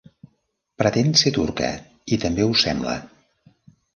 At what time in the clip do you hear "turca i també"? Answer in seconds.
1.35-2.47